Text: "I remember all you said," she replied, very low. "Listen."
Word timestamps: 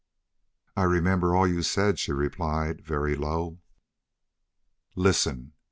"I 0.75 0.81
remember 0.81 1.35
all 1.35 1.45
you 1.45 1.61
said," 1.61 1.99
she 1.99 2.11
replied, 2.11 2.81
very 2.83 3.15
low. 3.15 3.59
"Listen." 4.95 5.53